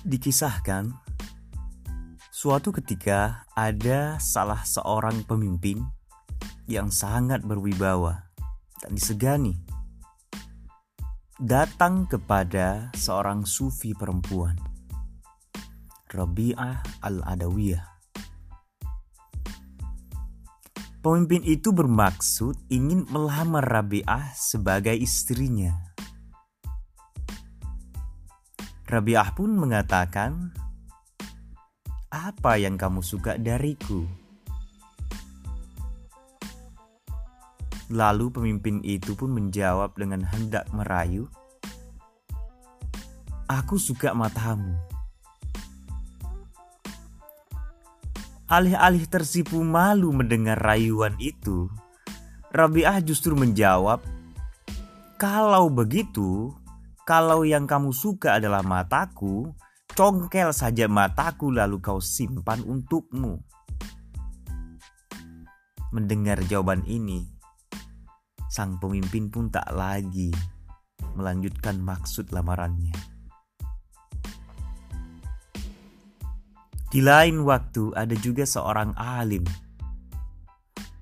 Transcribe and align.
Dikisahkan, 0.00 0.96
suatu 2.32 2.72
ketika 2.72 3.44
ada 3.52 4.16
salah 4.16 4.64
seorang 4.64 5.28
pemimpin 5.28 5.84
yang 6.64 6.88
sangat 6.88 7.44
berwibawa 7.44 8.32
dan 8.80 8.96
disegani. 8.96 9.60
Datang 11.36 12.08
kepada 12.08 12.88
seorang 12.96 13.44
sufi 13.44 13.92
perempuan, 13.92 14.56
Rabi'ah 16.08 17.04
al-Adawiyah. 17.04 17.84
Pemimpin 21.04 21.44
itu 21.44 21.76
bermaksud 21.76 22.56
ingin 22.72 23.04
melamar 23.12 23.68
Rabi'ah 23.68 24.32
sebagai 24.32 24.96
istrinya. 24.96 25.89
Rabi'ah 28.90 29.30
pun 29.38 29.54
mengatakan, 29.54 30.50
"Apa 32.10 32.58
yang 32.58 32.74
kamu 32.74 33.06
suka 33.06 33.38
dariku?" 33.38 34.02
Lalu 37.86 38.34
pemimpin 38.34 38.82
itu 38.82 39.14
pun 39.14 39.30
menjawab 39.30 39.94
dengan 39.94 40.26
hendak 40.26 40.66
merayu, 40.74 41.30
"Aku 43.46 43.78
suka 43.78 44.10
matamu." 44.10 44.74
Alih-alih 48.50 49.06
tersipu 49.06 49.62
malu 49.62 50.10
mendengar 50.10 50.58
rayuan 50.58 51.14
itu, 51.22 51.70
Rabi'ah 52.50 52.98
justru 53.06 53.38
menjawab, 53.38 54.02
"Kalau 55.14 55.70
begitu, 55.70 56.50
kalau 57.10 57.42
yang 57.42 57.66
kamu 57.66 57.90
suka 57.90 58.38
adalah 58.38 58.62
mataku, 58.62 59.50
congkel 59.98 60.54
saja 60.54 60.86
mataku 60.86 61.50
lalu 61.50 61.82
kau 61.82 61.98
simpan 61.98 62.62
untukmu. 62.62 63.34
Mendengar 65.90 66.38
jawaban 66.46 66.86
ini, 66.86 67.26
sang 68.46 68.78
pemimpin 68.78 69.26
pun 69.26 69.50
tak 69.50 69.66
lagi 69.74 70.30
melanjutkan 71.18 71.82
maksud 71.82 72.30
lamarannya. 72.30 72.94
Di 76.94 77.02
lain 77.02 77.42
waktu 77.42 77.90
ada 77.98 78.14
juga 78.14 78.46
seorang 78.46 78.94
alim. 78.94 79.42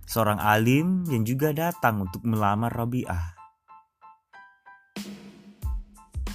Seorang 0.08 0.40
alim 0.40 1.04
yang 1.12 1.28
juga 1.28 1.52
datang 1.52 2.08
untuk 2.08 2.24
melamar 2.24 2.72
Rabi'ah. 2.72 3.37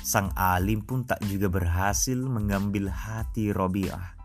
Sang 0.03 0.35
alim 0.35 0.83
pun 0.83 1.07
tak 1.07 1.23
juga 1.23 1.47
berhasil 1.47 2.19
mengambil 2.19 2.91
hati 2.91 3.55
Robiah. 3.55 4.19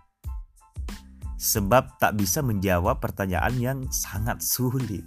Sebab 1.39 2.03
tak 2.03 2.19
bisa 2.19 2.43
menjawab 2.43 2.99
pertanyaan 2.99 3.55
yang 3.63 3.79
sangat 3.95 4.43
sulit. 4.43 5.07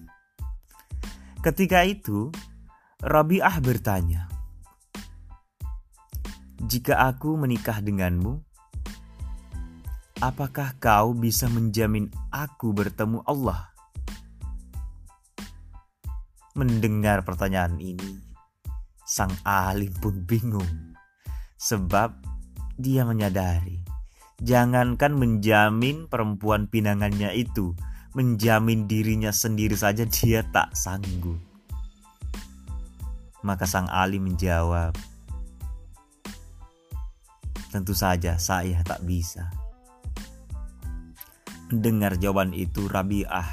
Ketika 1.43 1.83
itu, 1.83 2.31
Rabi'ah 3.03 3.59
bertanya, 3.59 4.31
"Jika 6.63 7.03
aku 7.11 7.35
menikah 7.35 7.83
denganmu, 7.83 8.39
apakah 10.23 10.79
kau 10.79 11.11
bisa 11.11 11.51
menjamin 11.51 12.07
aku 12.31 12.71
bertemu 12.71 13.27
Allah?" 13.27 13.75
Mendengar 16.55 17.27
pertanyaan 17.27 17.75
ini, 17.75 18.30
sang 19.11 19.35
alim 19.43 19.91
pun 19.99 20.23
bingung 20.23 20.95
sebab 21.59 22.15
dia 22.79 23.03
menyadari 23.03 23.83
jangankan 24.39 25.19
menjamin 25.19 26.07
perempuan 26.07 26.71
pinangannya 26.71 27.35
itu 27.35 27.75
menjamin 28.15 28.87
dirinya 28.87 29.35
sendiri 29.35 29.75
saja 29.75 30.03
dia 30.03 30.43
tak 30.51 30.75
sanggup. 30.75 31.39
Maka 33.41 33.65
sang 33.65 33.87
alim 33.91 34.31
menjawab 34.31 34.93
tentu 37.71 37.95
saja 37.95 38.35
saya 38.35 38.83
tak 38.83 38.99
bisa. 39.07 39.47
Mendengar 41.71 42.19
jawaban 42.19 42.51
itu 42.51 42.87
Rabi'ah 42.91 43.47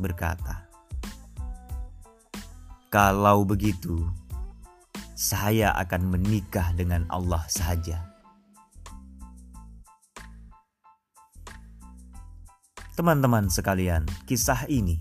berkata 0.00 0.64
kalau 2.88 3.44
begitu 3.44 4.08
saya 5.16 5.72
akan 5.72 6.12
menikah 6.12 6.76
dengan 6.76 7.08
Allah 7.08 7.40
saja. 7.48 8.04
Teman-teman 12.92 13.48
sekalian, 13.48 14.04
kisah 14.28 14.68
ini 14.68 15.00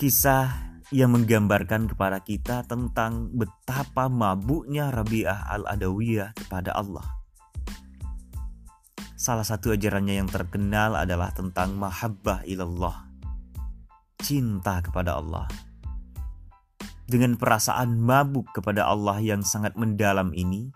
kisah 0.00 0.50
yang 0.90 1.14
menggambarkan 1.14 1.86
kepada 1.86 2.18
kita 2.26 2.66
tentang 2.66 3.30
betapa 3.30 4.10
mabuknya 4.10 4.90
Rabi'ah 4.90 5.46
al-Adawiyah 5.54 6.34
kepada 6.34 6.74
Allah. 6.74 7.06
Salah 9.14 9.46
satu 9.46 9.70
ajarannya 9.70 10.18
yang 10.18 10.26
terkenal 10.26 10.98
adalah 10.98 11.30
tentang 11.30 11.78
mahabbah 11.78 12.42
ilallah, 12.50 13.06
cinta 14.18 14.82
kepada 14.82 15.22
Allah 15.22 15.46
dengan 17.12 17.36
perasaan 17.36 18.00
mabuk 18.00 18.48
kepada 18.56 18.88
Allah 18.88 19.20
yang 19.20 19.44
sangat 19.44 19.76
mendalam 19.76 20.32
ini, 20.32 20.72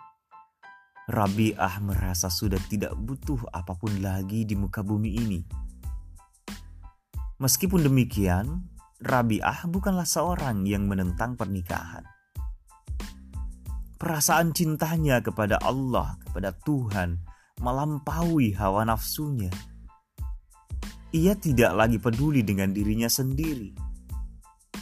Rabi'ah 1.08 1.80
merasa 1.80 2.28
sudah 2.28 2.60
tidak 2.68 2.92
butuh 2.92 3.40
apa 3.56 3.72
pun 3.72 4.04
lagi 4.04 4.44
di 4.44 4.52
muka 4.52 4.84
bumi 4.84 5.16
ini. 5.16 5.40
Meskipun 7.40 7.88
demikian, 7.88 8.68
Rabi'ah 9.00 9.64
bukanlah 9.72 10.04
seorang 10.04 10.68
yang 10.68 10.84
menentang 10.84 11.40
pernikahan. 11.40 12.04
Perasaan 13.96 14.52
cintanya 14.52 15.24
kepada 15.24 15.56
Allah, 15.64 16.20
kepada 16.20 16.52
Tuhan, 16.68 17.16
melampaui 17.64 18.52
hawa 18.60 18.84
nafsunya. 18.84 19.48
Ia 21.16 21.32
tidak 21.32 21.72
lagi 21.72 21.96
peduli 21.96 22.44
dengan 22.44 22.76
dirinya 22.76 23.08
sendiri 23.08 23.85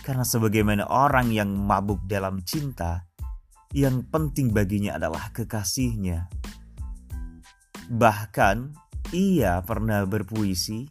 karena 0.04 0.20
sebagaimana 0.20 0.84
orang 0.92 1.32
yang 1.32 1.48
mabuk 1.56 2.04
dalam 2.04 2.44
cinta, 2.44 3.08
yang 3.72 4.04
penting 4.04 4.52
baginya 4.52 5.00
adalah 5.00 5.32
kekasihnya. 5.32 6.28
Bahkan 7.88 8.56
ia 9.16 9.64
pernah 9.64 10.04
berpuisi, 10.04 10.84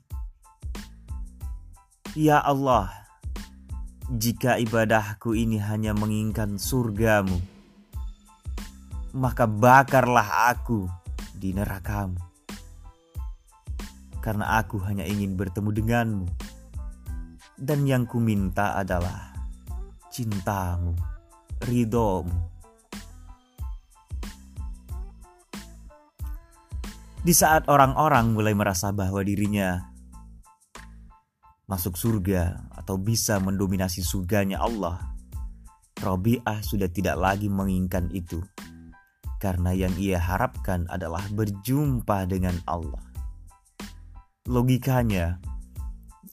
Ya 2.17 2.41
Allah, 2.41 2.89
jika 4.09 4.57
ibadahku 4.57 5.37
ini 5.37 5.61
hanya 5.61 5.93
menginginkan 5.93 6.57
surgamu, 6.57 7.37
maka 9.13 9.45
bakarlah 9.45 10.49
aku 10.49 10.89
di 11.37 11.53
nerakamu. 11.53 12.17
Karena 14.25 14.57
aku 14.57 14.81
hanya 14.81 15.05
ingin 15.05 15.37
bertemu 15.37 15.69
denganmu 15.69 16.27
dan 17.57 17.85
yang 17.85 18.09
ku 18.09 18.17
minta 18.17 18.77
adalah 18.77 19.33
cintamu, 20.09 20.93
ridomu. 21.65 22.53
Di 27.23 27.31
saat 27.31 27.71
orang-orang 27.71 28.35
mulai 28.35 28.51
merasa 28.51 28.91
bahwa 28.91 29.23
dirinya 29.23 29.79
masuk 31.71 31.95
surga 31.95 32.67
atau 32.75 32.99
bisa 32.99 33.39
mendominasi 33.39 34.03
surganya 34.03 34.59
Allah, 34.59 34.99
Robiah 36.03 36.59
sudah 36.59 36.91
tidak 36.91 37.15
lagi 37.15 37.47
menginginkan 37.47 38.11
itu. 38.11 38.43
Karena 39.39 39.71
yang 39.71 39.95
ia 39.95 40.19
harapkan 40.19 40.83
adalah 40.91 41.23
berjumpa 41.31 42.27
dengan 42.27 42.59
Allah. 42.67 42.99
Logikanya, 44.47 45.39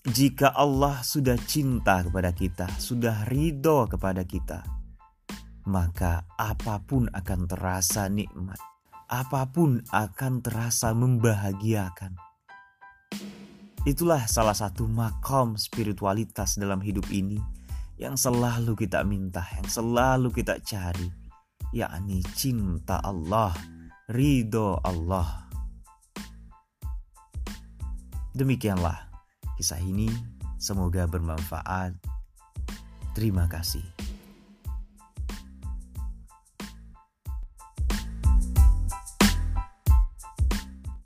jika 0.00 0.56
Allah 0.56 1.04
sudah 1.04 1.36
cinta 1.36 2.00
kepada 2.00 2.32
kita, 2.32 2.64
sudah 2.80 3.28
ridho 3.28 3.84
kepada 3.84 4.24
kita, 4.24 4.64
maka 5.68 6.24
apa 6.40 6.80
pun 6.80 7.04
akan 7.12 7.44
terasa 7.44 8.08
nikmat, 8.08 8.56
apa 9.12 9.44
pun 9.52 9.84
akan 9.92 10.40
terasa 10.40 10.96
membahagiakan. 10.96 12.16
Itulah 13.84 14.24
salah 14.24 14.56
satu 14.56 14.88
makom 14.88 15.60
spiritualitas 15.60 16.56
dalam 16.56 16.80
hidup 16.80 17.04
ini 17.12 17.36
yang 18.00 18.16
selalu 18.16 18.72
kita 18.72 19.04
minta, 19.04 19.44
yang 19.52 19.68
selalu 19.68 20.32
kita 20.32 20.64
cari, 20.64 21.12
yakni 21.76 22.24
cinta 22.32 23.04
Allah, 23.04 23.52
ridho 24.08 24.80
Allah. 24.80 25.44
Demikianlah 28.32 29.09
Kisah 29.60 29.76
ini 29.84 30.08
semoga 30.56 31.04
bermanfaat. 31.04 31.92
Terima 33.12 33.44
kasih. 33.44 33.99